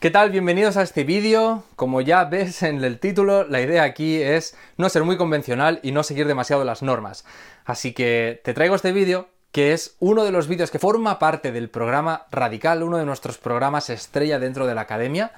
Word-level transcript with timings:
¿Qué 0.00 0.12
tal? 0.12 0.30
Bienvenidos 0.30 0.76
a 0.76 0.82
este 0.82 1.02
vídeo. 1.02 1.64
Como 1.74 2.00
ya 2.00 2.24
ves 2.24 2.62
en 2.62 2.84
el 2.84 3.00
título, 3.00 3.42
la 3.42 3.60
idea 3.60 3.82
aquí 3.82 4.22
es 4.22 4.56
no 4.76 4.88
ser 4.90 5.02
muy 5.02 5.16
convencional 5.16 5.80
y 5.82 5.90
no 5.90 6.04
seguir 6.04 6.28
demasiado 6.28 6.64
las 6.64 6.84
normas. 6.84 7.24
Así 7.64 7.92
que 7.94 8.40
te 8.44 8.54
traigo 8.54 8.76
este 8.76 8.92
vídeo 8.92 9.28
que 9.50 9.72
es 9.72 9.96
uno 9.98 10.22
de 10.22 10.30
los 10.30 10.46
vídeos 10.46 10.70
que 10.70 10.78
forma 10.78 11.18
parte 11.18 11.50
del 11.50 11.68
programa 11.68 12.28
Radical, 12.30 12.84
uno 12.84 12.98
de 12.98 13.06
nuestros 13.06 13.38
programas 13.38 13.90
estrella 13.90 14.38
dentro 14.38 14.68
de 14.68 14.76
la 14.76 14.82
academia. 14.82 15.32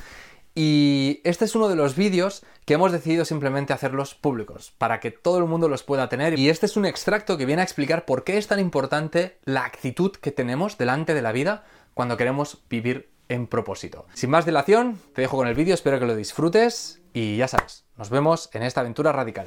Y 0.55 1.23
este 1.25 1.47
es 1.47 1.55
uno 1.55 1.71
de 1.71 1.77
los 1.77 1.97
vídeos 1.97 2.45
que 2.67 2.75
hemos 2.75 2.93
decidido 2.93 3.25
simplemente 3.25 3.73
hacerlos 3.73 4.15
públicos, 4.15 4.75
para 4.77 5.01
que 5.01 5.11
todo 5.11 5.39
el 5.39 5.47
mundo 5.47 5.71
los 5.71 5.85
pueda 5.85 6.11
tener. 6.11 6.39
Y 6.39 6.51
este 6.51 6.67
es 6.67 6.77
un 6.77 6.85
extracto 6.85 7.39
que 7.39 7.47
viene 7.47 7.63
a 7.63 7.65
explicar 7.65 8.05
por 8.05 8.25
qué 8.25 8.37
es 8.37 8.47
tan 8.47 8.61
importante 8.61 9.39
la 9.45 9.65
actitud 9.65 10.13
que 10.13 10.33
tenemos 10.33 10.77
delante 10.77 11.15
de 11.15 11.23
la 11.23 11.33
vida 11.33 11.65
cuando 11.95 12.19
queremos 12.19 12.59
vivir 12.69 13.09
en 13.31 13.47
propósito. 13.47 14.07
Sin 14.13 14.29
más 14.29 14.45
dilación, 14.45 14.99
te 15.15 15.23
dejo 15.23 15.39
con 15.39 15.49
el 15.49 15.55
vídeo, 15.55 15.73
espero 15.73 15.99
que 15.99 16.07
lo 16.07 16.17
disfrutes 16.17 17.01
y 17.15 17.37
ya 17.37 17.49
sabes, 17.49 17.87
nos 17.97 18.11
vemos 18.11 18.51
en 18.53 18.63
esta 18.63 18.81
aventura 18.81 19.13
radical. 19.13 19.47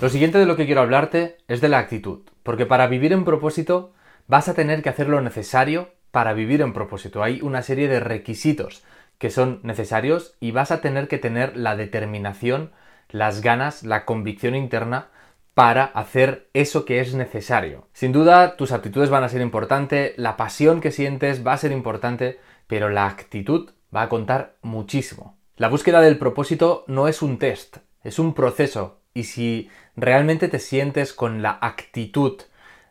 Lo 0.00 0.08
siguiente 0.08 0.38
de 0.38 0.46
lo 0.46 0.56
que 0.56 0.66
quiero 0.66 0.80
hablarte 0.80 1.38
es 1.46 1.60
de 1.60 1.68
la 1.68 1.78
actitud, 1.78 2.22
porque 2.42 2.66
para 2.66 2.86
vivir 2.86 3.12
en 3.12 3.24
propósito 3.24 3.92
vas 4.26 4.48
a 4.48 4.54
tener 4.54 4.82
que 4.82 4.88
hacer 4.88 5.08
lo 5.08 5.20
necesario 5.20 5.90
para 6.10 6.32
vivir 6.32 6.62
en 6.62 6.72
propósito. 6.72 7.22
Hay 7.22 7.40
una 7.42 7.62
serie 7.62 7.88
de 7.88 8.00
requisitos 8.00 8.82
que 9.18 9.30
son 9.30 9.60
necesarios 9.62 10.36
y 10.40 10.50
vas 10.50 10.70
a 10.70 10.80
tener 10.80 11.08
que 11.08 11.18
tener 11.18 11.56
la 11.56 11.76
determinación, 11.76 12.72
las 13.10 13.40
ganas, 13.40 13.82
la 13.82 14.04
convicción 14.04 14.54
interna 14.54 15.08
para 15.56 15.84
hacer 15.84 16.50
eso 16.52 16.84
que 16.84 17.00
es 17.00 17.14
necesario. 17.14 17.88
Sin 17.94 18.12
duda, 18.12 18.58
tus 18.58 18.72
aptitudes 18.72 19.08
van 19.08 19.24
a 19.24 19.30
ser 19.30 19.40
importantes, 19.40 20.12
la 20.18 20.36
pasión 20.36 20.82
que 20.82 20.90
sientes 20.90 21.46
va 21.46 21.54
a 21.54 21.56
ser 21.56 21.72
importante, 21.72 22.38
pero 22.66 22.90
la 22.90 23.06
actitud 23.06 23.70
va 23.94 24.02
a 24.02 24.10
contar 24.10 24.56
muchísimo. 24.60 25.38
La 25.56 25.70
búsqueda 25.70 26.02
del 26.02 26.18
propósito 26.18 26.84
no 26.88 27.08
es 27.08 27.22
un 27.22 27.38
test, 27.38 27.78
es 28.04 28.18
un 28.18 28.34
proceso. 28.34 29.00
Y 29.14 29.24
si 29.24 29.70
realmente 29.96 30.48
te 30.48 30.58
sientes 30.58 31.14
con 31.14 31.40
la 31.40 31.56
actitud 31.62 32.38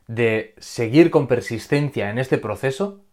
de 0.07 0.55
seguir 0.57 1.11
con 1.11 1.27
persistencia 1.27 2.09
en 2.09 2.17
este 2.17 2.39
proceso, 2.39 3.03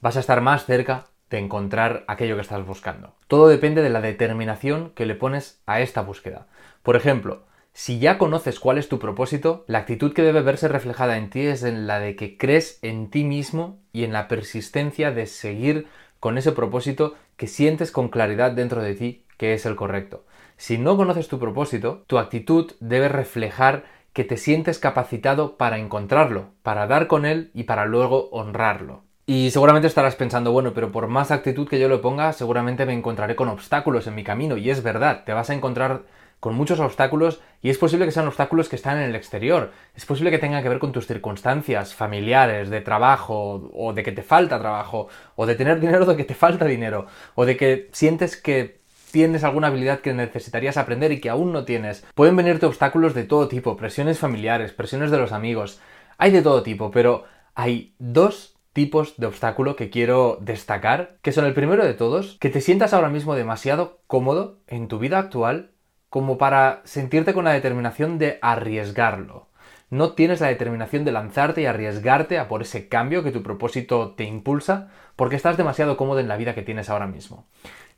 vas 0.00 0.16
a 0.16 0.20
estar 0.20 0.40
más 0.40 0.66
cerca 0.66 1.04
de 1.30 1.38
encontrar 1.38 2.02
aquello 2.08 2.34
que 2.34 2.42
estás 2.42 2.66
buscando. 2.66 3.14
Todo 3.28 3.46
depende 3.46 3.82
de 3.82 3.90
la 3.90 4.00
determinación 4.00 4.90
que 4.96 5.06
le 5.06 5.14
pones 5.14 5.62
a 5.64 5.80
esta 5.80 6.02
búsqueda. 6.02 6.48
Por 6.82 6.96
ejemplo, 6.96 7.44
si 7.78 7.98
ya 7.98 8.16
conoces 8.16 8.58
cuál 8.58 8.78
es 8.78 8.88
tu 8.88 8.98
propósito, 8.98 9.66
la 9.66 9.80
actitud 9.80 10.14
que 10.14 10.22
debe 10.22 10.40
verse 10.40 10.66
reflejada 10.66 11.18
en 11.18 11.28
ti 11.28 11.42
es 11.42 11.62
en 11.62 11.86
la 11.86 12.00
de 12.00 12.16
que 12.16 12.38
crees 12.38 12.78
en 12.80 13.10
ti 13.10 13.22
mismo 13.22 13.76
y 13.92 14.04
en 14.04 14.14
la 14.14 14.28
persistencia 14.28 15.10
de 15.10 15.26
seguir 15.26 15.86
con 16.18 16.38
ese 16.38 16.52
propósito 16.52 17.16
que 17.36 17.46
sientes 17.46 17.90
con 17.90 18.08
claridad 18.08 18.52
dentro 18.52 18.80
de 18.80 18.94
ti 18.94 19.24
que 19.36 19.52
es 19.52 19.66
el 19.66 19.76
correcto. 19.76 20.24
Si 20.56 20.78
no 20.78 20.96
conoces 20.96 21.28
tu 21.28 21.38
propósito, 21.38 22.02
tu 22.06 22.16
actitud 22.16 22.72
debe 22.80 23.08
reflejar 23.08 23.84
que 24.14 24.24
te 24.24 24.38
sientes 24.38 24.78
capacitado 24.78 25.58
para 25.58 25.76
encontrarlo, 25.76 26.52
para 26.62 26.86
dar 26.86 27.06
con 27.08 27.26
él 27.26 27.50
y 27.52 27.64
para 27.64 27.84
luego 27.84 28.30
honrarlo. 28.30 29.02
Y 29.26 29.50
seguramente 29.50 29.86
estarás 29.86 30.16
pensando, 30.16 30.50
bueno, 30.50 30.72
pero 30.72 30.92
por 30.92 31.08
más 31.08 31.30
actitud 31.30 31.68
que 31.68 31.78
yo 31.78 31.90
le 31.90 31.98
ponga, 31.98 32.32
seguramente 32.32 32.86
me 32.86 32.94
encontraré 32.94 33.36
con 33.36 33.50
obstáculos 33.50 34.06
en 34.06 34.14
mi 34.14 34.24
camino. 34.24 34.56
Y 34.56 34.70
es 34.70 34.82
verdad, 34.82 35.24
te 35.26 35.34
vas 35.34 35.50
a 35.50 35.54
encontrar 35.54 36.04
con 36.40 36.54
muchos 36.54 36.80
obstáculos 36.80 37.40
y 37.62 37.70
es 37.70 37.78
posible 37.78 38.04
que 38.04 38.12
sean 38.12 38.28
obstáculos 38.28 38.68
que 38.68 38.76
están 38.76 38.98
en 38.98 39.10
el 39.10 39.16
exterior. 39.16 39.72
Es 39.94 40.06
posible 40.06 40.30
que 40.30 40.38
tengan 40.38 40.62
que 40.62 40.68
ver 40.68 40.78
con 40.78 40.92
tus 40.92 41.06
circunstancias 41.06 41.94
familiares, 41.94 42.70
de 42.70 42.80
trabajo, 42.80 43.70
o 43.74 43.92
de 43.92 44.02
que 44.02 44.12
te 44.12 44.22
falta 44.22 44.60
trabajo, 44.60 45.08
o 45.34 45.46
de 45.46 45.54
tener 45.54 45.80
dinero 45.80 46.06
de 46.06 46.16
que 46.16 46.24
te 46.24 46.34
falta 46.34 46.64
dinero, 46.64 47.06
o 47.34 47.44
de 47.44 47.56
que 47.56 47.88
sientes 47.92 48.36
que 48.36 48.80
tienes 49.10 49.44
alguna 49.44 49.68
habilidad 49.68 50.00
que 50.00 50.12
necesitarías 50.12 50.76
aprender 50.76 51.10
y 51.12 51.20
que 51.20 51.30
aún 51.30 51.52
no 51.52 51.64
tienes. 51.64 52.04
Pueden 52.14 52.36
venirte 52.36 52.66
obstáculos 52.66 53.14
de 53.14 53.24
todo 53.24 53.48
tipo, 53.48 53.76
presiones 53.76 54.18
familiares, 54.18 54.72
presiones 54.72 55.10
de 55.10 55.18
los 55.18 55.32
amigos. 55.32 55.80
Hay 56.18 56.30
de 56.30 56.42
todo 56.42 56.62
tipo, 56.62 56.90
pero 56.90 57.24
hay 57.54 57.94
dos 57.98 58.56
tipos 58.72 59.16
de 59.16 59.26
obstáculo 59.26 59.74
que 59.74 59.88
quiero 59.88 60.36
destacar, 60.42 61.16
que 61.22 61.32
son 61.32 61.46
el 61.46 61.54
primero 61.54 61.82
de 61.82 61.94
todos, 61.94 62.36
que 62.40 62.50
te 62.50 62.60
sientas 62.60 62.92
ahora 62.92 63.08
mismo 63.08 63.34
demasiado 63.34 64.02
cómodo 64.06 64.58
en 64.66 64.86
tu 64.86 64.98
vida 64.98 65.18
actual 65.18 65.70
como 66.08 66.38
para 66.38 66.82
sentirte 66.84 67.34
con 67.34 67.44
la 67.44 67.52
determinación 67.52 68.18
de 68.18 68.38
arriesgarlo. 68.42 69.48
No 69.88 70.12
tienes 70.12 70.40
la 70.40 70.48
determinación 70.48 71.04
de 71.04 71.12
lanzarte 71.12 71.62
y 71.62 71.66
arriesgarte 71.66 72.38
a 72.38 72.48
por 72.48 72.62
ese 72.62 72.88
cambio 72.88 73.22
que 73.22 73.30
tu 73.30 73.42
propósito 73.42 74.14
te 74.16 74.24
impulsa 74.24 74.90
porque 75.14 75.36
estás 75.36 75.56
demasiado 75.56 75.96
cómodo 75.96 76.18
en 76.18 76.28
la 76.28 76.36
vida 76.36 76.54
que 76.54 76.62
tienes 76.62 76.90
ahora 76.90 77.06
mismo. 77.06 77.46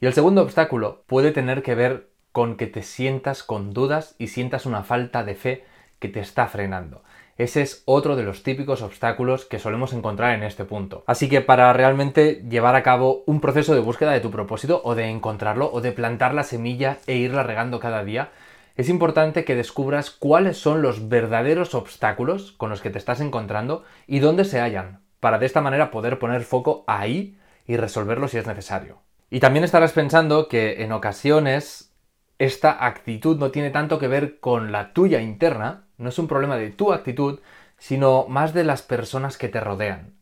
Y 0.00 0.06
el 0.06 0.12
segundo 0.12 0.42
obstáculo 0.42 1.02
puede 1.06 1.32
tener 1.32 1.62
que 1.62 1.74
ver 1.74 2.10
con 2.32 2.56
que 2.56 2.66
te 2.66 2.82
sientas 2.82 3.42
con 3.42 3.72
dudas 3.72 4.14
y 4.18 4.28
sientas 4.28 4.66
una 4.66 4.82
falta 4.82 5.24
de 5.24 5.34
fe 5.34 5.64
que 5.98 6.08
te 6.08 6.20
está 6.20 6.46
frenando. 6.46 7.02
Ese 7.38 7.62
es 7.62 7.82
otro 7.84 8.16
de 8.16 8.24
los 8.24 8.42
típicos 8.42 8.82
obstáculos 8.82 9.44
que 9.44 9.60
solemos 9.60 9.92
encontrar 9.92 10.34
en 10.34 10.42
este 10.42 10.64
punto. 10.64 11.04
Así 11.06 11.28
que 11.28 11.40
para 11.40 11.72
realmente 11.72 12.44
llevar 12.50 12.74
a 12.74 12.82
cabo 12.82 13.22
un 13.26 13.40
proceso 13.40 13.74
de 13.74 13.80
búsqueda 13.80 14.10
de 14.10 14.18
tu 14.18 14.32
propósito 14.32 14.82
o 14.84 14.96
de 14.96 15.06
encontrarlo 15.06 15.70
o 15.72 15.80
de 15.80 15.92
plantar 15.92 16.34
la 16.34 16.42
semilla 16.42 16.98
e 17.06 17.14
irla 17.14 17.44
regando 17.44 17.78
cada 17.78 18.02
día, 18.02 18.30
es 18.74 18.88
importante 18.88 19.44
que 19.44 19.54
descubras 19.54 20.10
cuáles 20.10 20.58
son 20.58 20.82
los 20.82 21.08
verdaderos 21.08 21.76
obstáculos 21.76 22.52
con 22.52 22.70
los 22.70 22.80
que 22.80 22.90
te 22.90 22.98
estás 22.98 23.20
encontrando 23.20 23.84
y 24.08 24.18
dónde 24.18 24.44
se 24.44 24.60
hallan, 24.60 25.00
para 25.20 25.38
de 25.38 25.46
esta 25.46 25.60
manera 25.60 25.92
poder 25.92 26.18
poner 26.18 26.42
foco 26.42 26.82
ahí 26.88 27.38
y 27.66 27.76
resolverlo 27.76 28.26
si 28.26 28.38
es 28.38 28.46
necesario. 28.48 29.02
Y 29.30 29.38
también 29.38 29.64
estarás 29.64 29.92
pensando 29.92 30.48
que 30.48 30.82
en 30.82 30.90
ocasiones 30.90 31.92
esta 32.38 32.84
actitud 32.84 33.36
no 33.38 33.52
tiene 33.52 33.70
tanto 33.70 33.98
que 34.00 34.08
ver 34.08 34.40
con 34.40 34.72
la 34.72 34.92
tuya 34.92 35.20
interna, 35.20 35.87
no 35.98 36.08
es 36.08 36.18
un 36.18 36.28
problema 36.28 36.56
de 36.56 36.70
tu 36.70 36.92
actitud, 36.92 37.40
sino 37.78 38.26
más 38.28 38.54
de 38.54 38.64
las 38.64 38.82
personas 38.82 39.36
que 39.36 39.48
te 39.48 39.60
rodean. 39.60 40.14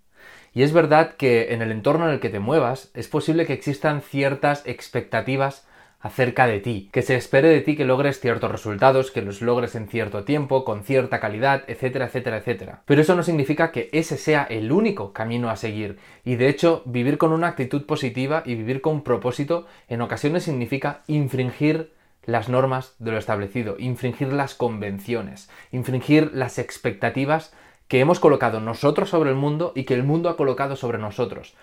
Y 0.52 0.62
es 0.62 0.72
verdad 0.72 1.16
que 1.16 1.52
en 1.52 1.62
el 1.62 1.70
entorno 1.70 2.06
en 2.06 2.14
el 2.14 2.20
que 2.20 2.30
te 2.30 2.40
muevas 2.40 2.90
es 2.94 3.08
posible 3.08 3.46
que 3.46 3.52
existan 3.52 4.00
ciertas 4.00 4.62
expectativas 4.66 5.66
acerca 6.00 6.46
de 6.46 6.60
ti, 6.60 6.88
que 6.92 7.02
se 7.02 7.16
espere 7.16 7.48
de 7.48 7.60
ti 7.60 7.76
que 7.76 7.84
logres 7.84 8.20
ciertos 8.20 8.50
resultados, 8.50 9.10
que 9.10 9.22
los 9.22 9.42
logres 9.42 9.74
en 9.74 9.88
cierto 9.88 10.24
tiempo, 10.24 10.64
con 10.64 10.82
cierta 10.84 11.20
calidad, 11.20 11.64
etcétera, 11.66 12.06
etcétera, 12.06 12.38
etcétera. 12.38 12.82
Pero 12.86 13.00
eso 13.00 13.14
no 13.16 13.22
significa 13.22 13.72
que 13.72 13.90
ese 13.92 14.16
sea 14.16 14.44
el 14.44 14.72
único 14.72 15.12
camino 15.12 15.50
a 15.50 15.56
seguir. 15.56 15.98
Y 16.24 16.36
de 16.36 16.48
hecho, 16.48 16.82
vivir 16.86 17.18
con 17.18 17.32
una 17.32 17.48
actitud 17.48 17.84
positiva 17.86 18.42
y 18.46 18.54
vivir 18.54 18.80
con 18.80 19.02
propósito 19.02 19.66
en 19.88 20.00
ocasiones 20.00 20.44
significa 20.44 21.02
infringir 21.06 21.92
las 22.26 22.48
normas 22.48 22.94
de 22.98 23.12
lo 23.12 23.18
establecido, 23.18 23.76
infringir 23.78 24.32
las 24.32 24.54
convenciones, 24.54 25.48
infringir 25.72 26.30
las 26.34 26.58
expectativas 26.58 27.52
que 27.88 28.00
hemos 28.00 28.20
colocado 28.20 28.60
nosotros 28.60 29.10
sobre 29.10 29.30
el 29.30 29.36
mundo 29.36 29.72
y 29.74 29.84
que 29.84 29.94
el 29.94 30.02
mundo 30.02 30.28
ha 30.28 30.36
colocado 30.36 30.76
sobre 30.76 30.98
nosotros. 30.98 31.54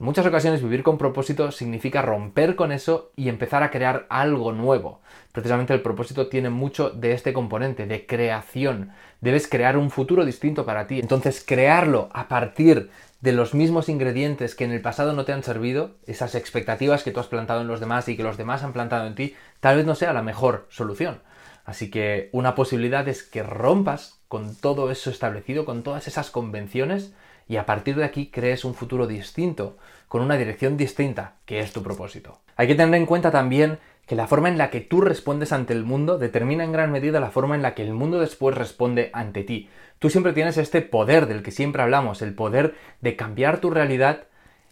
En 0.00 0.06
muchas 0.06 0.24
ocasiones 0.24 0.62
vivir 0.62 0.82
con 0.82 0.96
propósito 0.96 1.52
significa 1.52 2.00
romper 2.00 2.56
con 2.56 2.72
eso 2.72 3.12
y 3.16 3.28
empezar 3.28 3.62
a 3.62 3.70
crear 3.70 4.06
algo 4.08 4.50
nuevo. 4.50 5.02
Precisamente 5.32 5.74
el 5.74 5.82
propósito 5.82 6.28
tiene 6.28 6.48
mucho 6.48 6.88
de 6.88 7.12
este 7.12 7.34
componente, 7.34 7.84
de 7.84 8.06
creación. 8.06 8.92
Debes 9.20 9.46
crear 9.46 9.76
un 9.76 9.90
futuro 9.90 10.24
distinto 10.24 10.64
para 10.64 10.86
ti. 10.86 11.00
Entonces 11.00 11.44
crearlo 11.46 12.08
a 12.14 12.28
partir 12.28 12.88
de 13.20 13.32
los 13.32 13.52
mismos 13.52 13.90
ingredientes 13.90 14.54
que 14.54 14.64
en 14.64 14.72
el 14.72 14.80
pasado 14.80 15.12
no 15.12 15.26
te 15.26 15.34
han 15.34 15.42
servido, 15.42 15.96
esas 16.06 16.34
expectativas 16.34 17.02
que 17.02 17.10
tú 17.10 17.20
has 17.20 17.26
plantado 17.26 17.60
en 17.60 17.68
los 17.68 17.80
demás 17.80 18.08
y 18.08 18.16
que 18.16 18.22
los 18.22 18.38
demás 18.38 18.62
han 18.62 18.72
plantado 18.72 19.06
en 19.06 19.14
ti, 19.14 19.34
tal 19.60 19.76
vez 19.76 19.84
no 19.84 19.94
sea 19.94 20.14
la 20.14 20.22
mejor 20.22 20.66
solución. 20.70 21.20
Así 21.66 21.90
que 21.90 22.30
una 22.32 22.54
posibilidad 22.54 23.06
es 23.06 23.22
que 23.22 23.42
rompas 23.42 24.18
con 24.28 24.56
todo 24.56 24.90
eso 24.90 25.10
establecido, 25.10 25.66
con 25.66 25.82
todas 25.82 26.08
esas 26.08 26.30
convenciones, 26.30 27.12
y 27.50 27.56
a 27.56 27.66
partir 27.66 27.96
de 27.96 28.04
aquí 28.04 28.30
crees 28.30 28.64
un 28.64 28.74
futuro 28.74 29.08
distinto, 29.08 29.76
con 30.06 30.22
una 30.22 30.36
dirección 30.36 30.76
distinta, 30.76 31.34
que 31.44 31.58
es 31.58 31.72
tu 31.72 31.82
propósito. 31.82 32.38
Hay 32.54 32.68
que 32.68 32.76
tener 32.76 32.94
en 32.94 33.06
cuenta 33.06 33.32
también 33.32 33.80
que 34.06 34.14
la 34.14 34.28
forma 34.28 34.48
en 34.48 34.56
la 34.56 34.70
que 34.70 34.80
tú 34.80 35.00
respondes 35.00 35.52
ante 35.52 35.72
el 35.72 35.82
mundo 35.82 36.16
determina 36.16 36.62
en 36.62 36.70
gran 36.70 36.92
medida 36.92 37.18
la 37.18 37.32
forma 37.32 37.56
en 37.56 37.62
la 37.62 37.74
que 37.74 37.82
el 37.82 37.92
mundo 37.92 38.20
después 38.20 38.56
responde 38.56 39.10
ante 39.14 39.42
ti. 39.42 39.68
Tú 39.98 40.10
siempre 40.10 40.32
tienes 40.32 40.58
este 40.58 40.80
poder 40.80 41.26
del 41.26 41.42
que 41.42 41.50
siempre 41.50 41.82
hablamos, 41.82 42.22
el 42.22 42.34
poder 42.34 42.76
de 43.00 43.16
cambiar 43.16 43.58
tu 43.58 43.70
realidad 43.70 44.28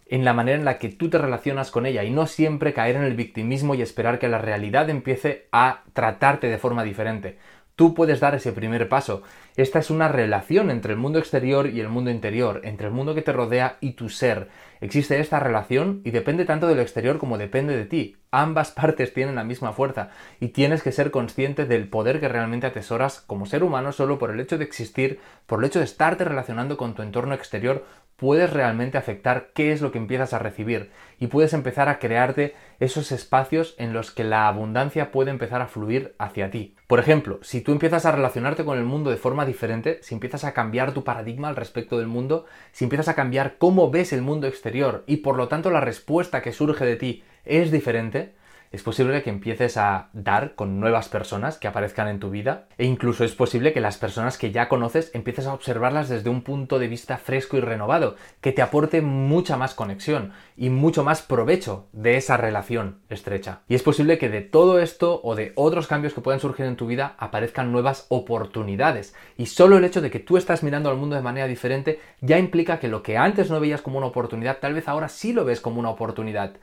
en 0.07 0.23
la 0.23 0.33
manera 0.33 0.57
en 0.57 0.65
la 0.65 0.79
que 0.79 0.87
tú 0.87 1.09
te 1.09 1.17
relacionas 1.17 1.71
con 1.71 1.85
ella 1.85 2.05
y 2.05 2.11
no 2.11 2.27
siempre 2.27 2.73
caer 2.73 2.95
en 2.95 3.03
el 3.03 3.15
victimismo 3.15 3.75
y 3.75 3.81
esperar 3.81 4.19
que 4.19 4.29
la 4.29 4.39
realidad 4.39 4.89
empiece 4.89 5.47
a 5.51 5.83
tratarte 5.91 6.47
de 6.47 6.57
forma 6.57 6.85
diferente. 6.85 7.37
Tú 7.79 7.93
puedes 7.93 8.19
dar 8.19 8.35
ese 8.35 8.51
primer 8.51 8.89
paso. 8.89 9.23
Esta 9.55 9.79
es 9.79 9.89
una 9.89 10.09
relación 10.09 10.69
entre 10.69 10.91
el 10.91 10.99
mundo 10.99 11.17
exterior 11.17 11.69
y 11.69 11.79
el 11.79 11.87
mundo 11.87 12.11
interior, 12.11 12.59
entre 12.65 12.87
el 12.87 12.93
mundo 12.93 13.15
que 13.15 13.21
te 13.21 13.31
rodea 13.31 13.77
y 13.79 13.93
tu 13.93 14.09
ser. 14.09 14.49
Existe 14.81 15.17
esta 15.21 15.39
relación 15.39 16.01
y 16.03 16.11
depende 16.11 16.43
tanto 16.43 16.67
del 16.67 16.81
exterior 16.81 17.19
como 17.19 17.37
depende 17.37 17.77
de 17.77 17.85
ti. 17.85 18.17
Ambas 18.31 18.71
partes 18.75 19.13
tienen 19.13 19.35
la 19.35 19.45
misma 19.45 19.71
fuerza 19.71 20.09
y 20.41 20.49
tienes 20.49 20.83
que 20.83 20.91
ser 20.91 21.09
consciente 21.09 21.65
del 21.65 21.87
poder 21.87 22.19
que 22.19 22.27
realmente 22.27 22.67
atesoras 22.67 23.21
como 23.21 23.45
ser 23.45 23.63
humano 23.63 23.93
solo 23.93 24.19
por 24.19 24.31
el 24.31 24.41
hecho 24.41 24.57
de 24.57 24.65
existir, 24.65 25.21
por 25.45 25.59
el 25.59 25.65
hecho 25.65 25.79
de 25.79 25.85
estarte 25.85 26.25
relacionando 26.25 26.75
con 26.75 26.95
tu 26.95 27.01
entorno 27.01 27.33
exterior, 27.33 27.85
puedes 28.19 28.51
realmente 28.51 28.97
afectar 28.97 29.51
qué 29.53 29.71
es 29.71 29.81
lo 29.81 29.91
que 29.91 29.97
empiezas 29.97 30.33
a 30.33 30.39
recibir 30.39 30.91
y 31.19 31.27
puedes 31.27 31.53
empezar 31.53 31.89
a 31.89 31.99
crearte 31.99 32.55
esos 32.79 33.11
espacios 33.11 33.75
en 33.77 33.93
los 33.93 34.11
que 34.11 34.23
la 34.23 34.47
abundancia 34.47 35.11
puede 35.11 35.31
empezar 35.31 35.61
a 35.61 35.67
fluir 35.67 36.15
hacia 36.17 36.51
ti. 36.51 36.75
Por 36.87 36.99
ejemplo, 36.99 37.39
si 37.41 37.61
tú 37.61 37.71
empiezas 37.71 38.05
a 38.05 38.11
relacionarte 38.11 38.65
con 38.65 38.77
el 38.77 38.83
mundo 38.83 39.09
de 39.09 39.17
forma 39.17 39.45
diferente, 39.45 39.99
si 40.01 40.13
empiezas 40.13 40.43
a 40.43 40.53
cambiar 40.53 40.93
tu 40.93 41.03
paradigma 41.03 41.47
al 41.47 41.55
respecto 41.55 41.97
del 41.97 42.07
mundo, 42.07 42.45
si 42.71 42.83
empiezas 42.85 43.07
a 43.07 43.15
cambiar 43.15 43.57
cómo 43.57 43.89
ves 43.89 44.13
el 44.13 44.21
mundo 44.21 44.47
exterior 44.47 45.03
y 45.07 45.17
por 45.17 45.35
lo 45.35 45.47
tanto 45.47 45.71
la 45.71 45.81
respuesta 45.81 46.41
que 46.41 46.53
surge 46.53 46.85
de 46.85 46.95
ti 46.95 47.23
es 47.45 47.71
diferente, 47.71 48.33
es 48.71 48.83
posible 48.83 49.23
que 49.23 49.31
empieces 49.31 49.77
a 49.77 50.09
dar 50.13 50.53
con 50.53 50.79
nuevas 50.79 51.09
personas 51.09 51.57
que 51.57 51.67
aparezcan 51.67 52.07
en 52.07 52.19
tu 52.19 52.29
vida 52.29 52.67
e 52.77 52.85
incluso 52.85 53.23
es 53.23 53.33
posible 53.33 53.73
que 53.73 53.81
las 53.81 53.97
personas 53.97 54.37
que 54.37 54.51
ya 54.51 54.69
conoces 54.69 55.09
empieces 55.15 55.47
a 55.47 55.53
observarlas 55.53 56.07
desde 56.07 56.29
un 56.29 56.43
punto 56.43 56.77
de 56.77 56.87
vista 56.87 57.17
fresco 57.17 57.57
y 57.57 57.61
renovado, 57.61 58.15
que 58.41 58.51
te 58.51 58.61
aporte 58.61 59.01
mucha 59.01 59.57
más 59.57 59.73
conexión 59.73 60.33
y 60.55 60.69
mucho 60.69 61.03
más 61.03 61.23
provecho 61.23 61.87
de 61.93 62.17
esa 62.17 62.37
relación 62.37 62.99
estrecha. 63.09 63.61
Y 63.67 63.75
es 63.75 63.81
posible 63.81 64.19
que 64.19 64.29
de 64.29 64.41
todo 64.41 64.79
esto 64.79 65.19
o 65.23 65.35
de 65.35 65.51
otros 65.55 65.87
cambios 65.87 66.13
que 66.13 66.21
puedan 66.21 66.39
surgir 66.39 66.65
en 66.65 66.75
tu 66.75 66.85
vida 66.85 67.15
aparezcan 67.17 67.71
nuevas 67.71 68.05
oportunidades 68.09 69.15
y 69.35 69.47
solo 69.47 69.77
el 69.77 69.83
hecho 69.83 70.01
de 70.01 70.11
que 70.11 70.19
tú 70.19 70.37
estás 70.37 70.61
mirando 70.61 70.89
al 70.89 70.97
mundo 70.97 71.15
de 71.15 71.21
manera 71.23 71.47
diferente 71.47 71.99
ya 72.21 72.37
implica 72.37 72.79
que 72.79 72.87
lo 72.87 73.01
que 73.01 73.17
antes 73.17 73.49
no 73.49 73.59
veías 73.59 73.81
como 73.81 73.97
una 73.97 74.07
oportunidad, 74.07 74.59
tal 74.59 74.73
vez 74.75 74.87
ahora 74.87 75.09
sí 75.09 75.33
lo 75.33 75.43
ves 75.43 75.59
como 75.59 75.79
una 75.79 75.89
oportunidad. 75.89 76.53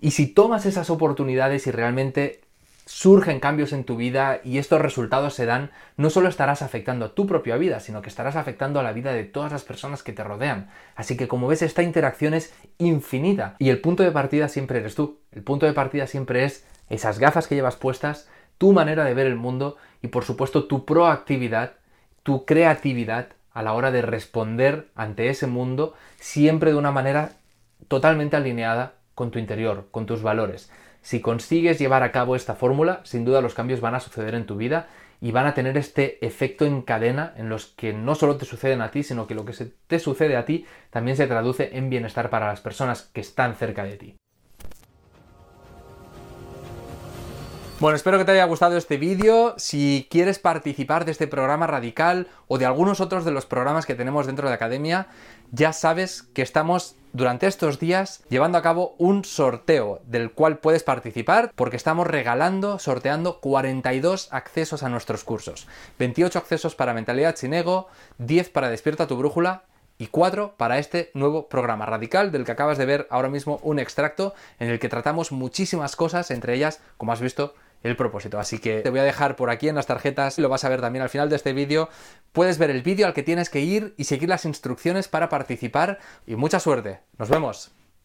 Y 0.00 0.12
si 0.12 0.26
tomas 0.26 0.66
esas 0.66 0.90
oportunidades 0.90 1.66
y 1.66 1.70
realmente 1.70 2.40
surgen 2.86 3.40
cambios 3.40 3.72
en 3.72 3.82
tu 3.82 3.96
vida 3.96 4.40
y 4.44 4.58
estos 4.58 4.80
resultados 4.80 5.34
se 5.34 5.44
dan, 5.44 5.72
no 5.96 6.08
solo 6.08 6.28
estarás 6.28 6.62
afectando 6.62 7.06
a 7.06 7.14
tu 7.14 7.26
propia 7.26 7.56
vida, 7.56 7.80
sino 7.80 8.00
que 8.00 8.08
estarás 8.08 8.36
afectando 8.36 8.78
a 8.78 8.84
la 8.84 8.92
vida 8.92 9.12
de 9.12 9.24
todas 9.24 9.50
las 9.50 9.64
personas 9.64 10.04
que 10.04 10.12
te 10.12 10.22
rodean. 10.22 10.70
Así 10.94 11.16
que 11.16 11.26
como 11.26 11.48
ves, 11.48 11.62
esta 11.62 11.82
interacción 11.82 12.32
es 12.32 12.54
infinita 12.78 13.56
y 13.58 13.70
el 13.70 13.80
punto 13.80 14.04
de 14.04 14.12
partida 14.12 14.48
siempre 14.48 14.78
eres 14.78 14.94
tú. 14.94 15.18
El 15.32 15.42
punto 15.42 15.66
de 15.66 15.72
partida 15.72 16.06
siempre 16.06 16.44
es 16.44 16.64
esas 16.88 17.18
gafas 17.18 17.48
que 17.48 17.56
llevas 17.56 17.74
puestas, 17.74 18.28
tu 18.56 18.72
manera 18.72 19.04
de 19.04 19.14
ver 19.14 19.26
el 19.26 19.36
mundo 19.36 19.76
y 20.00 20.06
por 20.06 20.24
supuesto 20.24 20.64
tu 20.66 20.84
proactividad, 20.84 21.72
tu 22.22 22.44
creatividad 22.44 23.30
a 23.52 23.62
la 23.62 23.72
hora 23.72 23.90
de 23.90 24.02
responder 24.02 24.88
ante 24.94 25.28
ese 25.28 25.48
mundo 25.48 25.94
siempre 26.20 26.70
de 26.70 26.76
una 26.76 26.92
manera 26.92 27.32
totalmente 27.88 28.36
alineada 28.36 28.95
con 29.16 29.32
tu 29.32 29.40
interior, 29.40 29.88
con 29.90 30.06
tus 30.06 30.22
valores. 30.22 30.70
Si 31.00 31.20
consigues 31.20 31.78
llevar 31.80 32.04
a 32.04 32.12
cabo 32.12 32.36
esta 32.36 32.54
fórmula, 32.54 33.00
sin 33.02 33.24
duda 33.24 33.40
los 33.40 33.54
cambios 33.54 33.80
van 33.80 33.94
a 33.94 34.00
suceder 34.00 34.34
en 34.34 34.46
tu 34.46 34.56
vida 34.56 34.88
y 35.20 35.32
van 35.32 35.46
a 35.46 35.54
tener 35.54 35.78
este 35.78 36.24
efecto 36.24 36.66
en 36.66 36.82
cadena 36.82 37.32
en 37.36 37.48
los 37.48 37.66
que 37.66 37.92
no 37.92 38.14
solo 38.14 38.36
te 38.36 38.44
suceden 38.44 38.82
a 38.82 38.90
ti, 38.90 39.02
sino 39.02 39.26
que 39.26 39.34
lo 39.34 39.44
que 39.44 39.54
te 39.86 39.98
sucede 39.98 40.36
a 40.36 40.44
ti 40.44 40.66
también 40.90 41.16
se 41.16 41.26
traduce 41.26 41.76
en 41.76 41.90
bienestar 41.90 42.28
para 42.28 42.46
las 42.46 42.60
personas 42.60 43.10
que 43.14 43.22
están 43.22 43.54
cerca 43.54 43.84
de 43.84 43.96
ti. 43.96 44.16
Bueno, 47.78 47.96
espero 47.96 48.16
que 48.16 48.24
te 48.24 48.32
haya 48.32 48.46
gustado 48.46 48.78
este 48.78 48.96
vídeo. 48.96 49.54
Si 49.58 50.06
quieres 50.10 50.38
participar 50.38 51.04
de 51.04 51.12
este 51.12 51.26
programa 51.26 51.66
radical 51.66 52.26
o 52.48 52.56
de 52.56 52.64
algunos 52.64 53.02
otros 53.02 53.26
de 53.26 53.32
los 53.32 53.44
programas 53.44 53.84
que 53.84 53.94
tenemos 53.94 54.26
dentro 54.26 54.48
de 54.48 54.54
Academia, 54.54 55.08
ya 55.52 55.74
sabes 55.74 56.22
que 56.22 56.40
estamos 56.40 56.96
durante 57.12 57.46
estos 57.46 57.78
días 57.78 58.22
llevando 58.30 58.56
a 58.56 58.62
cabo 58.62 58.94
un 58.96 59.26
sorteo 59.26 60.00
del 60.06 60.32
cual 60.32 60.56
puedes 60.56 60.84
participar 60.84 61.52
porque 61.54 61.76
estamos 61.76 62.06
regalando, 62.06 62.78
sorteando 62.78 63.40
42 63.40 64.28
accesos 64.30 64.82
a 64.82 64.88
nuestros 64.88 65.22
cursos. 65.22 65.68
28 65.98 66.38
accesos 66.38 66.74
para 66.76 66.94
Mentalidad 66.94 67.36
sin 67.36 67.52
Ego, 67.52 67.88
10 68.16 68.48
para 68.48 68.70
Despierta 68.70 69.06
tu 69.06 69.18
Brújula 69.18 69.64
y 69.98 70.06
4 70.06 70.54
para 70.56 70.78
este 70.78 71.10
nuevo 71.14 71.48
programa 71.48 71.84
radical 71.84 72.32
del 72.32 72.44
que 72.44 72.52
acabas 72.52 72.78
de 72.78 72.86
ver 72.86 73.06
ahora 73.10 73.28
mismo 73.28 73.60
un 73.62 73.78
extracto 73.78 74.34
en 74.58 74.70
el 74.70 74.78
que 74.78 74.88
tratamos 74.88 75.32
muchísimas 75.32 75.96
cosas, 75.96 76.30
entre 76.30 76.54
ellas, 76.54 76.80
como 76.96 77.12
has 77.12 77.20
visto, 77.20 77.54
el 77.82 77.96
propósito. 77.96 78.38
Así 78.38 78.58
que 78.58 78.80
te 78.80 78.90
voy 78.90 79.00
a 79.00 79.04
dejar 79.04 79.36
por 79.36 79.50
aquí 79.50 79.68
en 79.68 79.74
las 79.74 79.86
tarjetas, 79.86 80.38
lo 80.38 80.48
vas 80.48 80.64
a 80.64 80.68
ver 80.68 80.80
también 80.80 81.02
al 81.02 81.08
final 81.08 81.28
de 81.28 81.36
este 81.36 81.52
vídeo. 81.52 81.88
Puedes 82.32 82.58
ver 82.58 82.70
el 82.70 82.82
vídeo 82.82 83.06
al 83.06 83.14
que 83.14 83.22
tienes 83.22 83.50
que 83.50 83.60
ir 83.60 83.94
y 83.96 84.04
seguir 84.04 84.28
las 84.28 84.44
instrucciones 84.44 85.08
para 85.08 85.28
participar 85.28 85.98
y 86.26 86.36
mucha 86.36 86.60
suerte. 86.60 87.00
Nos 87.18 87.28
vemos. 87.28 87.72